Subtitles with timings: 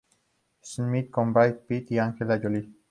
[0.63, 2.71] Smith" con Brad Pitt y Angelina Jolie.